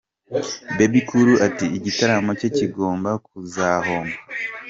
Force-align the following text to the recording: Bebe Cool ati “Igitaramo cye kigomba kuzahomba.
Bebe 0.77 1.01
Cool 1.07 1.29
ati 1.47 1.65
“Igitaramo 1.77 2.31
cye 2.39 2.49
kigomba 2.57 3.09
kuzahomba. 3.25 4.15